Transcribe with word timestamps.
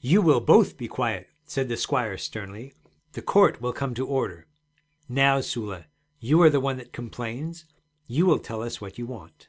'You 0.00 0.22
will 0.22 0.40
both 0.40 0.76
be 0.78 0.86
quiet' 0.86 1.26
said 1.46 1.68
the 1.68 1.76
squire 1.76 2.16
sternly. 2.16 2.74
'The 3.10 3.22
court 3.22 3.60
will 3.60 3.72
come 3.72 3.92
to 3.94 4.06
order. 4.06 4.46
Now, 5.08 5.40
Sula, 5.40 5.86
you 6.20 6.40
are 6.42 6.48
the 6.50 6.60
one 6.60 6.76
that 6.76 6.92
complains; 6.92 7.64
you 8.06 8.24
will 8.24 8.38
tell 8.38 8.62
us 8.62 8.80
what 8.80 8.98
you 8.98 9.06
want.' 9.06 9.48